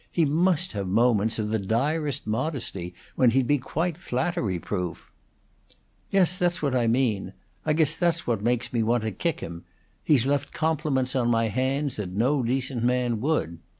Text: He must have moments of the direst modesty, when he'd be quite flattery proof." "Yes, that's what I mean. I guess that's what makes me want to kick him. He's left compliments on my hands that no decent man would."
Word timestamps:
He 0.11 0.25
must 0.25 0.71
have 0.73 0.87
moments 0.87 1.37
of 1.37 1.49
the 1.49 1.59
direst 1.59 2.25
modesty, 2.25 2.95
when 3.15 3.29
he'd 3.29 3.45
be 3.45 3.59
quite 3.59 3.99
flattery 3.99 4.57
proof." 4.57 5.11
"Yes, 6.09 6.39
that's 6.39 6.59
what 6.59 6.73
I 6.73 6.87
mean. 6.87 7.33
I 7.67 7.73
guess 7.73 7.95
that's 7.95 8.25
what 8.25 8.41
makes 8.41 8.73
me 8.73 8.81
want 8.81 9.03
to 9.03 9.11
kick 9.11 9.41
him. 9.41 9.63
He's 10.03 10.25
left 10.25 10.53
compliments 10.53 11.15
on 11.15 11.29
my 11.29 11.49
hands 11.49 11.97
that 11.97 12.13
no 12.13 12.41
decent 12.41 12.83
man 12.83 13.19
would." 13.21 13.59